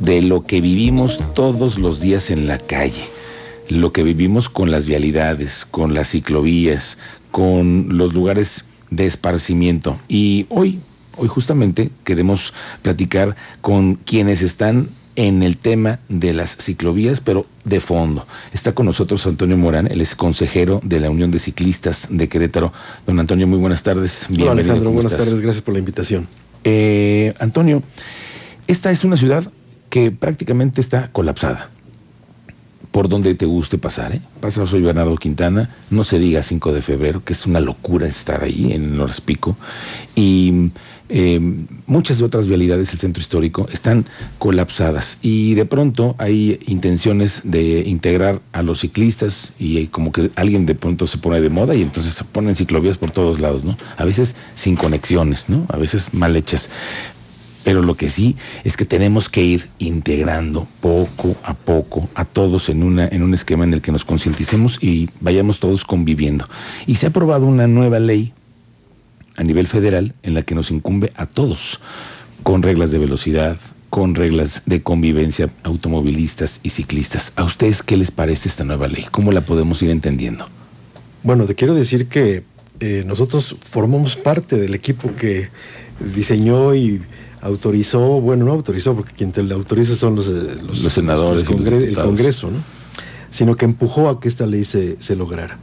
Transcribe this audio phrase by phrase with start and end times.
[0.00, 3.08] de lo que vivimos todos los días en la calle,
[3.68, 6.98] lo que vivimos con las vialidades, con las ciclovías,
[7.30, 10.00] con los lugares de esparcimiento.
[10.08, 10.80] Y hoy,
[11.16, 12.52] hoy justamente queremos
[12.82, 18.26] platicar con quienes están en el tema de las ciclovías, pero de fondo.
[18.54, 22.72] Está con nosotros Antonio Morán, él es consejero de la Unión de Ciclistas de Querétaro.
[23.06, 24.26] Don Antonio, muy buenas tardes.
[24.30, 26.26] Hola Alejandro, buenas tardes, gracias por la invitación.
[26.64, 27.82] Eh, Antonio,
[28.66, 29.50] esta es una ciudad
[29.90, 31.70] que prácticamente está colapsada.
[32.90, 34.22] Por donde te guste pasar, ¿eh?
[34.40, 38.42] Pasa, soy Bernardo Quintana, no se diga 5 de febrero, que es una locura estar
[38.42, 39.56] ahí en Norris Pico.
[40.16, 40.70] Y
[41.12, 41.40] eh,
[41.86, 44.06] muchas otras vialidades del centro histórico están
[44.38, 50.66] colapsadas y de pronto hay intenciones de integrar a los ciclistas y como que alguien
[50.66, 53.76] de pronto se pone de moda y entonces se ponen ciclovías por todos lados, ¿no?
[53.96, 55.66] A veces sin conexiones, ¿no?
[55.68, 56.70] A veces mal hechas.
[57.64, 62.68] Pero lo que sí es que tenemos que ir integrando poco a poco a todos
[62.68, 66.48] en, una, en un esquema en el que nos concienticemos y vayamos todos conviviendo.
[66.86, 68.32] Y se ha aprobado una nueva ley
[69.36, 71.80] a nivel federal en la que nos incumbe a todos,
[72.42, 73.58] con reglas de velocidad,
[73.90, 77.32] con reglas de convivencia automovilistas y ciclistas.
[77.36, 79.06] ¿A ustedes qué les parece esta nueva ley?
[79.10, 80.48] ¿Cómo la podemos ir entendiendo?
[81.22, 82.44] Bueno, te quiero decir que
[82.78, 85.50] eh, nosotros formamos parte del equipo que
[86.14, 87.02] diseñó y
[87.42, 91.94] autorizó, bueno, no autorizó, porque quien te la autoriza son los, eh, los, senadores, el
[91.94, 92.58] Congreso, ¿no?
[93.30, 95.58] sino que empujó a que esta ley se, lograra.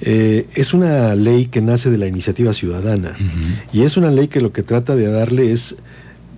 [0.00, 3.16] Eh, es una ley que nace de la iniciativa ciudadana
[3.72, 5.76] y es una ley que lo que trata de darle es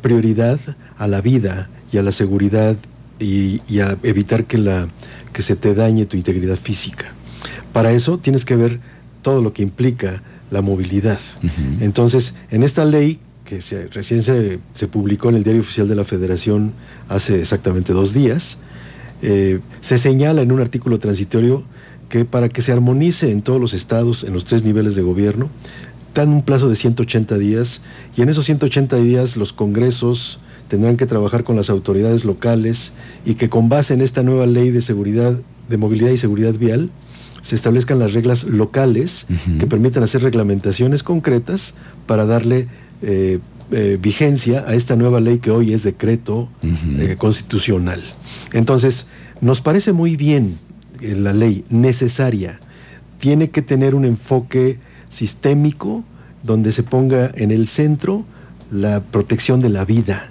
[0.00, 0.61] prioridad
[0.96, 2.77] a la vida y a la seguridad
[3.19, 4.89] y, a evitar que, la,
[5.33, 7.06] que se te dañe tu integridad física.
[7.72, 8.80] Para eso tienes que ver
[9.22, 11.20] todo lo que implica la movilidad.
[11.80, 13.19] Entonces, en esta ley
[13.49, 16.75] que recién se, publicó en el Diario Oficial de la Federación
[17.09, 18.59] hace exactamente dos días,
[19.23, 21.65] eh, se señala en un artículo transitorio
[22.11, 25.48] que para que se armonice en todos los estados, en los tres niveles de gobierno,
[26.14, 27.81] dan un plazo de 180 días
[28.19, 32.92] y en esos 180 días los congresos tendrán que trabajar con las autoridades locales
[33.25, 35.39] y que con base en esta nueva ley de seguridad,
[35.70, 36.91] de movilidad y seguridad vial,
[37.41, 39.27] se establezcan las reglas locales
[39.58, 41.75] que permitan hacer reglamentaciones concretas
[42.07, 42.69] para darle
[43.03, 43.39] eh,
[43.70, 48.03] eh, vigencia a esta nueva ley que hoy es decreto eh, constitucional.
[48.53, 49.07] Entonces,
[49.41, 50.59] nos parece muy bien
[51.01, 52.61] la ley necesaria.
[53.19, 54.79] Tiene que tener un enfoque
[55.11, 56.03] sistémico
[56.42, 58.25] donde se ponga en el centro
[58.70, 60.31] la protección de la vida.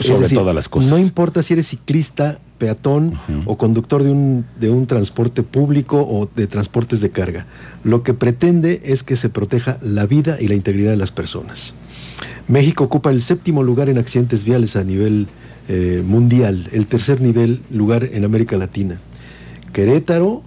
[0.00, 0.90] Sobre todas las cosas.
[0.90, 6.30] No importa si eres ciclista, peatón o conductor de un, de un transporte público o
[6.32, 7.44] de transportes de carga.
[7.82, 11.74] Lo que pretende es que se proteja la vida y la integridad de las personas.
[12.46, 15.26] México ocupa el séptimo lugar en accidentes viales a nivel
[15.68, 18.96] eh, mundial, el tercer nivel lugar en América Latina.
[19.72, 20.44] Querétaro,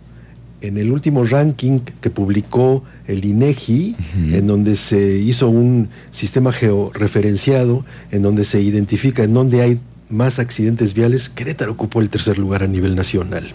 [0.62, 3.94] en el último ranking que publicó el INEGI,
[4.32, 9.80] en donde se hizo un sistema georreferenciado, en donde se identifica en dónde hay
[10.10, 13.52] más accidentes viales, Querétaro ocupó el tercer lugar a nivel nacional.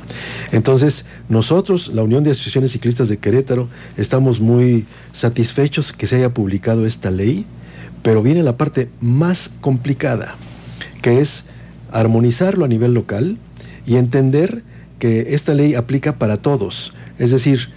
[0.53, 6.34] Entonces, nosotros, la Unión de Asociaciones Ciclistas de Querétaro, estamos muy satisfechos que se haya
[6.34, 7.47] publicado esta ley
[8.03, 10.37] pero viene la parte más complicada,
[11.03, 11.44] que es
[11.91, 13.37] armonizarlo a nivel local
[13.87, 14.62] y entender
[14.99, 16.93] que esta ley aplica para todos.
[17.19, 17.69] Es decir,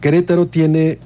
[0.00, 0.98] Querétaro tiene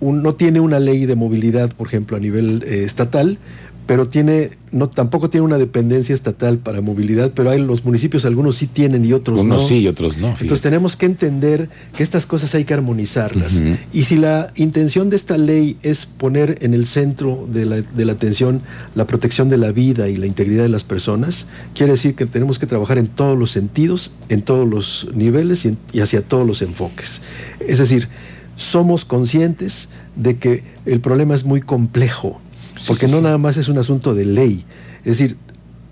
[0.00, 3.38] no tiene una ley de movilidad, por ejemplo, a nivel eh, estatal,
[3.86, 8.56] pero tiene, no, tampoco tiene una dependencia estatal para movilidad, pero hay los municipios, algunos
[8.56, 9.56] sí tienen y otros no.
[9.56, 10.28] Unos sí y otros no.
[10.28, 13.54] Entonces tenemos que entender que estas cosas hay que armonizarlas.
[13.92, 18.04] Y si la intención de esta ley es poner en el centro de la, de
[18.04, 18.62] la, atención
[18.94, 22.58] la protección de la vida y la integridad de las personas, quiere decir que tenemos
[22.58, 26.62] que trabajar en todos los sentidos, en todos los niveles y, y hacia todos los
[26.62, 27.20] enfoques.
[27.60, 28.08] Es decir,
[28.56, 32.40] somos conscientes de que el problema es muy complejo
[32.86, 34.64] porque no nada más es un asunto de ley.
[35.04, 35.36] Es decir,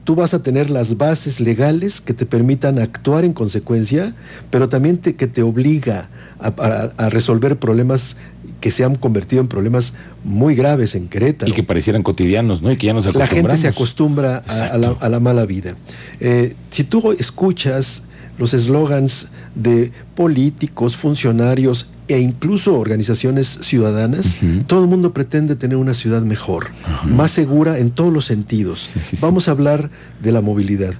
[0.04, 4.14] tú vas a tener las bases legales que te permitan actuar en consecuencia,
[4.50, 6.08] pero también que te obliga
[6.40, 8.16] a, resolver problemas
[8.60, 9.94] que se han convertido en problemas
[10.24, 11.50] muy graves en Querétaro.
[11.50, 12.72] Y que parecieran cotidianos, ¿no?
[12.72, 15.76] Y que ya nos La gente se acostumbra a, la, mala vida.
[16.20, 18.04] Eh, si tú escuchas
[18.38, 24.36] los eslogans de políticos, funcionarios e incluso organizaciones ciudadanas,
[24.66, 26.66] todo el mundo pretende tener una ciudad mejor,
[27.06, 28.92] más segura en todos los sentidos.
[29.20, 29.90] Vamos a hablar
[30.22, 30.92] de la movilidad.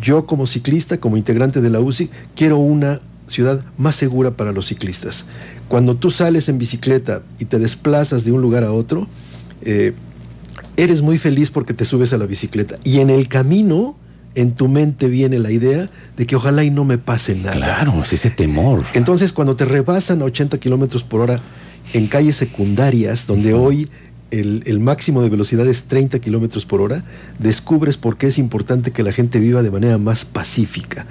[0.00, 4.66] Yo como ciclista, como integrante de la UCI, quiero una ciudad más segura para los
[4.66, 5.24] ciclistas.
[5.66, 9.08] Cuando tú sales en bicicleta y te desplazas de un lugar a otro,
[9.62, 9.92] eh,
[10.76, 12.76] eres muy feliz porque te subes a la bicicleta.
[12.84, 13.96] Y en el camino
[14.34, 17.56] en tu mente viene la idea de que ojalá y no me pase nada.
[17.56, 18.84] Claro, es ese temor.
[18.94, 21.40] Entonces, cuando te rebasan a 80 kilómetros por hora
[21.92, 23.88] en calles secundarias, donde hoy
[24.30, 27.04] el, el, máximo de velocidad es 30 kilómetros por hora,
[27.40, 31.06] descubres por qué es importante que la gente viva de manera más pacífica.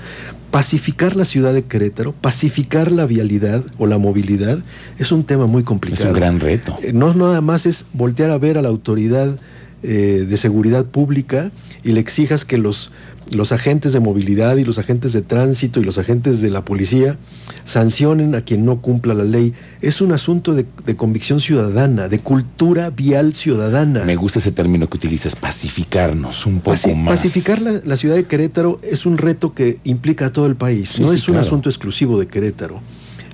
[0.51, 4.59] Pacificar la ciudad de Querétaro, pacificar la vialidad o la movilidad,
[4.97, 6.05] es un tema muy complicado.
[6.05, 6.79] Es un gran reto.
[6.81, 9.37] Eh, no nada más es voltear a ver a la autoridad
[9.83, 11.51] eh, de seguridad pública
[11.83, 12.91] y le exijas que los
[13.31, 17.17] los agentes de movilidad y los agentes de tránsito y los agentes de la policía
[17.63, 19.53] sancionen a quien no cumpla la ley.
[19.81, 20.65] Es un asunto de,
[20.95, 24.03] convicción ciudadana, de cultura vial ciudadana.
[24.03, 27.15] Me gusta ese término que utilizas, pacificarnos un poco más.
[27.15, 31.11] Pacificar la, ciudad de Querétaro es un reto que implica a todo el país, no
[31.13, 32.81] es un asunto exclusivo de Querétaro.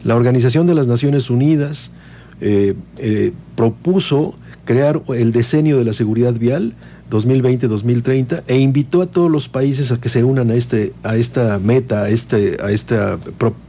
[0.03, 1.91] La Organización de las Naciones Unidas
[2.41, 4.35] eh, eh, propuso
[4.65, 6.73] crear el diseño de la seguridad vial
[7.09, 11.59] 2020-2030 e invitó a todos los países a que se unan a, este, a esta
[11.59, 13.19] meta, a, este, a esta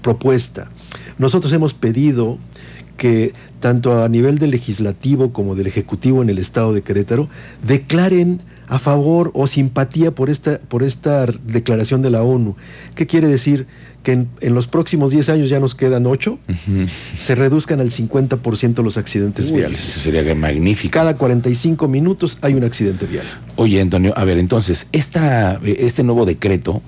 [0.02, 0.70] propuesta.
[1.18, 2.38] Nosotros hemos pedido
[2.96, 7.28] que tanto a nivel del legislativo como del ejecutivo en el estado de Querétaro
[7.66, 12.56] declaren a favor o simpatía por esta, por esta declaración de la ONU.
[12.94, 13.66] ¿Qué quiere decir?
[14.02, 16.38] Que en, los próximos 10 años ya nos quedan 8,
[17.18, 19.80] se reduzcan al 50% los accidentes viales.
[19.80, 20.92] Eso sería magnífico.
[20.92, 23.26] Cada 45 minutos hay un accidente vial.
[23.56, 26.82] Oye, Antonio, a ver, entonces, esta, este nuevo decreto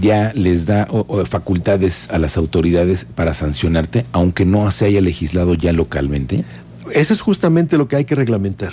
[0.00, 0.88] ya les da
[1.28, 6.44] facultades a las autoridades para sancionarte, aunque no se haya legislado ya localmente.
[6.92, 8.72] Eso es justamente lo que hay que reglamentar.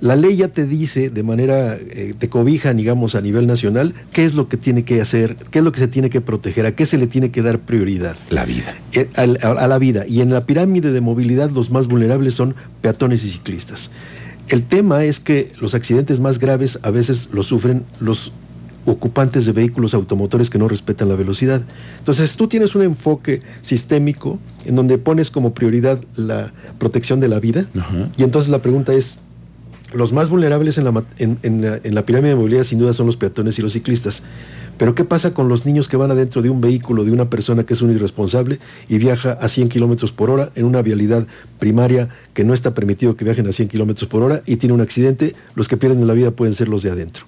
[0.00, 4.24] La ley ya te dice de manera, eh, te cobija, digamos, a nivel nacional, qué
[4.24, 6.72] es lo que tiene que hacer, qué es lo que se tiene que proteger, a
[6.72, 8.16] qué se le tiene que dar prioridad.
[8.30, 8.74] La vida.
[8.92, 9.26] Eh, a,
[9.66, 10.06] la vida.
[10.06, 13.90] Y en la pirámide de movilidad los más vulnerables son peatones y ciclistas.
[14.48, 18.32] El tema es que los accidentes más graves a veces los sufren los
[18.86, 21.60] ocupantes de vehículos automotores que no respetan la velocidad.
[21.98, 27.40] Entonces tú tienes un enfoque sistémico en donde pones como prioridad la protección de la
[27.40, 27.66] vida
[28.16, 29.18] y entonces la pregunta es,
[29.92, 33.58] los más vulnerables en la, en, la, pirámide de movilidad sin duda son los peatones
[33.58, 34.22] y los ciclistas.
[34.76, 37.64] Pero ¿qué pasa con los niños que van adentro de un vehículo de una persona
[37.64, 41.26] que es un irresponsable y viaja a 100 kilómetros por hora en una vialidad
[41.58, 44.80] primaria que no está permitido que viajen a 100 kilómetros por hora y tiene un
[44.80, 45.34] accidente?
[45.54, 47.24] Los que pierden la vida pueden ser los de adentro.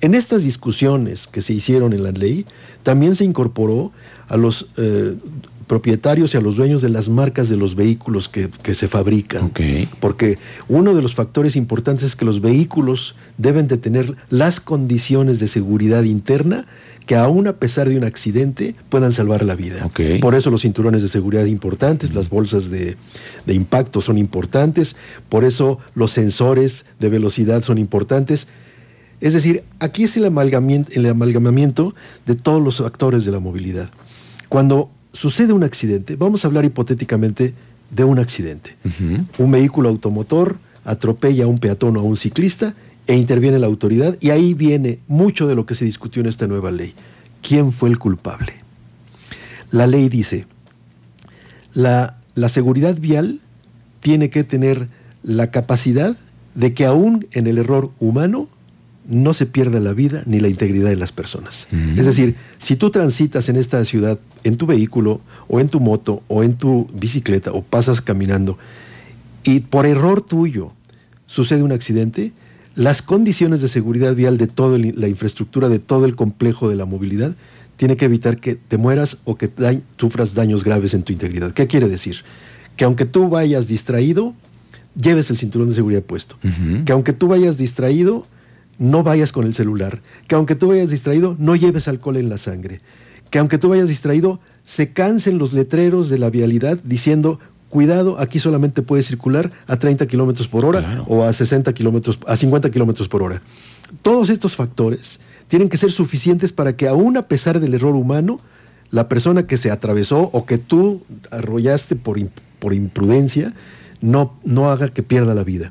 [0.00, 2.46] En estas discusiones que se hicieron en la ley,
[2.82, 3.92] también se incorporó
[4.28, 5.14] a los eh,
[5.70, 9.52] propietarios y a los dueños de las marcas de los vehículos que, se fabrican.
[10.00, 10.36] Porque
[10.66, 15.46] uno de los factores importantes es que los vehículos deben de tener las condiciones de
[15.46, 16.66] seguridad interna
[17.06, 19.88] que aún a pesar de un accidente puedan salvar la vida.
[20.20, 22.96] Por eso los cinturones de seguridad importantes, las bolsas de,
[23.46, 24.96] de, impacto son importantes,
[25.28, 28.48] por eso los sensores de velocidad son importantes.
[29.20, 31.94] Es decir, aquí es el amalgamamiento, el amalgamamiento
[32.26, 33.90] de todos los factores de la movilidad.
[34.48, 37.54] Cuando sucede un accidente, vamos a hablar hipotéticamente
[37.90, 38.76] de un accidente.
[39.38, 42.74] Un vehículo automotor atropella a un peatón o a un ciclista
[43.06, 46.46] e interviene la autoridad y ahí viene mucho de lo que se discutió en esta
[46.46, 46.94] nueva ley.
[47.42, 48.54] ¿Quién fue el culpable?
[49.70, 50.46] La ley dice,
[51.72, 53.40] la, la seguridad vial
[54.00, 54.88] tiene que tener
[55.22, 56.16] la capacidad
[56.54, 58.48] de que aún en el error humano
[59.10, 61.68] no se pierda la vida ni la integridad de las personas.
[61.96, 66.22] Es decir, si tú transitas en esta ciudad en tu vehículo o en tu moto
[66.28, 68.56] o en tu bicicleta o pasas caminando
[69.42, 70.72] y por error tuyo
[71.26, 72.32] sucede un accidente,
[72.76, 76.84] las condiciones de seguridad vial de toda la infraestructura, de todo el complejo de la
[76.84, 77.34] movilidad,
[77.76, 79.50] tiene que evitar que te mueras o que
[79.96, 81.52] sufras daños graves en tu integridad.
[81.52, 82.18] ¿Qué quiere decir?
[82.76, 84.34] Que aunque tú vayas distraído,
[84.94, 86.36] lleves el cinturón de seguridad puesto.
[86.84, 88.26] Que aunque tú vayas distraído,
[88.80, 92.38] no vayas con el celular, que aunque tú vayas distraído, no lleves alcohol en la
[92.38, 92.80] sangre,
[93.28, 98.38] que aunque tú vayas distraído, se cansen los letreros de la vialidad diciendo, cuidado, aquí
[98.38, 103.06] solamente puedes circular a 30 kilómetros por hora o a 60 kilómetros, a 50 kilómetros
[103.06, 103.42] por hora.
[104.00, 108.40] Todos estos factores tienen que ser suficientes para que aún a pesar del error humano,
[108.90, 112.18] la persona que se atravesó o que tú arrollaste por,
[112.58, 113.52] por imprudencia,
[114.00, 115.70] no, no haga que pierda la vida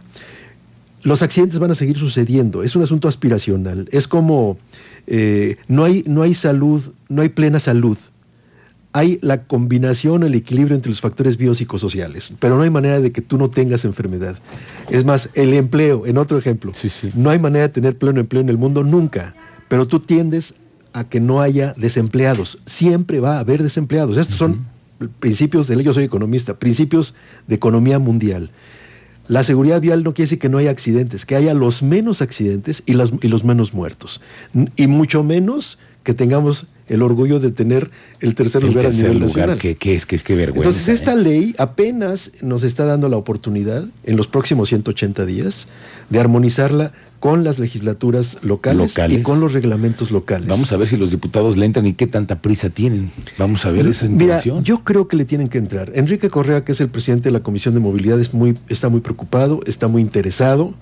[1.04, 2.64] los accidentes van a seguir sucediendo.
[2.64, 3.88] Es un asunto aspiracional.
[3.92, 4.58] Es como
[5.08, 7.98] eh, no, hay, no hay salud, no hay plena salud.
[8.92, 13.22] Hay la combinación, el equilibrio entre los factores biopsicosociales, pero no hay manera de que
[13.22, 14.40] tú no tengas enfermedad.
[14.90, 16.74] Es más, el empleo, en otro ejemplo,
[17.16, 19.36] no hay manera de tener pleno empleo en el mundo nunca,
[19.68, 20.56] pero tú tiendes
[20.94, 22.58] a que no haya desempleados.
[22.66, 24.18] Siempre va a haber desempleados.
[24.18, 24.66] Estos son
[25.20, 27.14] principios de, yo soy economista, principios
[27.48, 28.50] de economía mundial
[29.30, 32.82] La seguridad vial no quiere decir que no haya accidentes, que haya los menos accidentes
[32.88, 34.22] y, las, y los menos muertos.
[34.76, 39.60] Y mucho menos que tengamos el orgullo de tener el tercer lugar a nivel nacional.
[39.60, 40.70] Que, es, que, vergüenza.
[40.70, 41.18] Entonces, esta ¿eh?
[41.18, 45.68] ley apenas nos está dando la oportunidad en los próximos 180 días
[46.10, 50.48] de armonizarla con las legislaturas locales, y con los reglamentos locales.
[50.48, 53.12] Vamos a ver si los diputados le entran y qué tanta prisa tienen.
[53.38, 54.64] Vamos a ver esa intención.
[54.64, 55.92] yo creo que le tienen que entrar.
[55.96, 59.02] Enrique Correa, que es el presidente de la Comisión de Movilidad, es muy, está muy
[59.02, 60.74] preocupado, está muy interesado.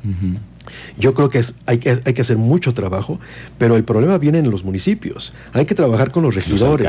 [0.97, 3.19] Yo creo que, hay que hay que hacer mucho trabajo,
[3.57, 5.33] pero el problema viene en los municipios.
[5.53, 6.87] Hay que trabajar con los regidores.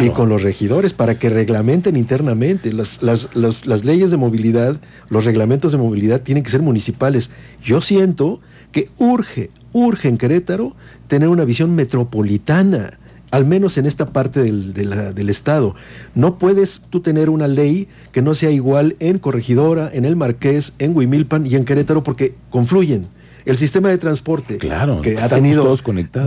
[0.00, 2.72] Y con los regidores para que reglamenten internamente.
[2.72, 4.76] Las, las, las leyes de movilidad,
[5.08, 7.30] los reglamentos de movilidad tienen que ser municipales.
[7.64, 8.40] Yo siento
[8.72, 10.74] que urge, urge en Querétaro
[11.06, 12.98] tener una visión metropolitana
[13.30, 15.74] al menos en esta parte del, del, Estado.
[16.14, 20.72] No puedes tú tener una ley que no sea igual en Corregidora, en El Marqués,
[20.78, 23.06] en Huimilpan y en Querétaro porque confluyen.
[23.44, 25.74] El sistema de transporte claro, que ha tenido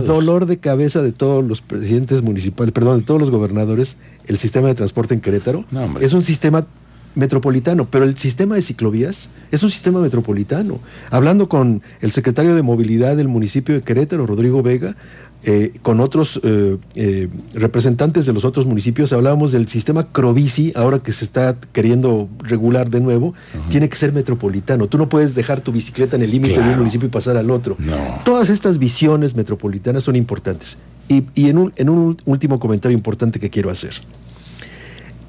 [0.04, 3.96] dolor de cabeza de todos los presidentes municipales, perdón, de todos los gobernadores,
[4.26, 5.64] el sistema de transporte en Querétaro
[6.00, 6.66] es un sistema
[7.14, 10.80] metropolitano, pero el sistema de ciclovías es un sistema metropolitano.
[11.10, 14.96] Hablando con el secretario de Movilidad del municipio de Querétaro, Rodrigo Vega,
[15.44, 21.00] eh, con otros eh, eh, representantes de los otros municipios, hablábamos del sistema Crobici, ahora
[21.00, 23.34] que se está queriendo regular de nuevo,
[23.68, 24.86] tiene que ser metropolitano.
[24.86, 27.50] Tú no puedes dejar tu bicicleta en el límite de un municipio y pasar al
[27.50, 27.76] otro.
[28.24, 30.78] Todas estas visiones metropolitanas son importantes.
[31.08, 33.94] Y, en, un, en un último comentario importante que quiero hacer.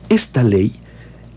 [0.10, 0.74] Esta ley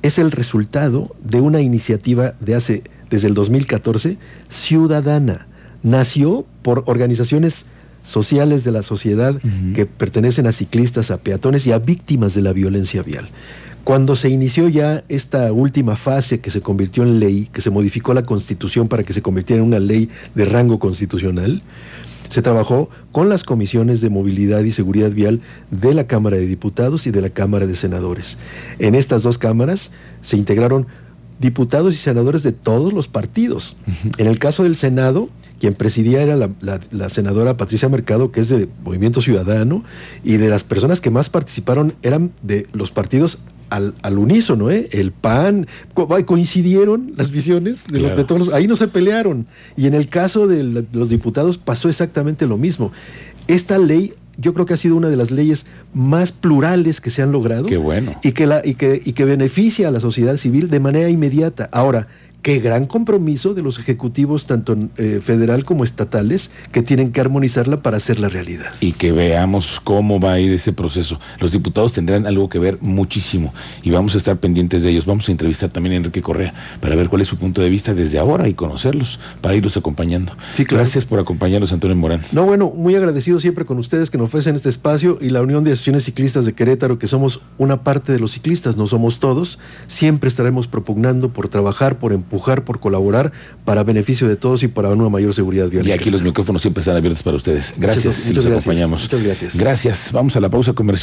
[0.06, 5.48] es el resultado de una iniciativa de hace, desde el 2014, ciudadana.
[5.82, 7.66] Nació por organizaciones
[8.02, 9.34] sociales de la sociedad
[9.74, 13.28] que pertenecen a ciclistas, a peatones y a víctimas de la violencia vial.
[13.82, 18.14] Cuando se inició ya esta última fase que se convirtió en ley, que se modificó
[18.14, 21.62] la constitución para que se convirtiera en una ley de rango constitucional,
[22.28, 25.40] se trabajó con las comisiones de movilidad y seguridad vial
[25.70, 28.38] de la Cámara de Diputados y de la Cámara de Senadores.
[28.78, 29.90] En estas dos cámaras
[30.20, 30.86] se integraron
[31.38, 33.76] diputados y senadores de todos los partidos.
[34.16, 35.28] En el caso del Senado,
[35.60, 39.84] quien presidía era la, senadora Patricia Mercado, que es de Movimiento Ciudadano,
[40.24, 43.38] y de las personas que más participaron eran de los partidos
[43.70, 44.88] al, al unísono, ¿eh?
[44.92, 45.66] el PAN,
[46.24, 49.46] coincidieron las visiones de, de todos, ahí no se pelearon.
[49.76, 52.92] Y en el caso de los diputados pasó exactamente lo mismo.
[53.48, 57.22] Esta ley yo creo que ha sido una de las leyes más plurales que se
[57.22, 57.66] han logrado.
[57.66, 58.14] Qué bueno.
[58.22, 61.68] Y que, la, y que, y que beneficia a la sociedad civil de manera inmediata.
[61.72, 62.08] Ahora,
[62.46, 67.82] qué gran compromiso de los ejecutivos, tanto eh, federal como estatales, que tienen que armonizarla
[67.82, 68.72] para hacerla realidad.
[68.78, 71.18] Y que veamos cómo va a ir ese proceso.
[71.40, 75.06] Los diputados tendrán algo que ver muchísimo y vamos a estar pendientes de ellos.
[75.06, 77.94] Vamos a entrevistar también a Enrique Correa para ver cuál es su punto de vista
[77.94, 80.32] desde ahora y conocerlos, para irlos acompañando.
[80.54, 82.20] Sí, Gracias por acompañarnos, Antonio Morán.
[82.30, 85.64] No, bueno, muy agradecido siempre con ustedes que nos ofrecen este espacio y la Unión
[85.64, 89.58] de Asociaciones Ciclistas de Querétaro, que somos una parte de los ciclistas, no somos todos.
[89.88, 93.32] Siempre estaremos propugnando por trabajar, por empujar por colaborar
[93.64, 95.86] para beneficio de todos y para una mayor seguridad vial.
[95.86, 97.74] Y aquí los micrófonos siempre están abiertos para ustedes.
[97.76, 98.06] Gracias.
[98.06, 98.62] Muchas, muchas gracias.
[98.62, 99.02] acompañamos.
[99.02, 99.56] Muchas gracias.
[99.56, 100.12] Gracias.
[100.12, 100.94] Vamos a la pausa comercial.